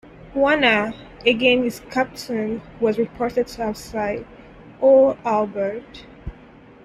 [0.33, 0.93] Warner,
[1.27, 4.25] again his captain, was reported to have sighed:
[4.81, 6.07] Oh, Albert.